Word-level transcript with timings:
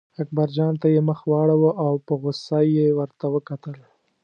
اکبرجان 0.21 0.73
ته 0.81 0.87
یې 0.93 1.01
مخ 1.09 1.19
واړاوه 1.29 1.71
او 1.85 1.93
په 2.05 2.13
غوسه 2.21 2.59
یې 2.75 2.87
ورته 2.97 3.25
وکتل. 3.35 3.75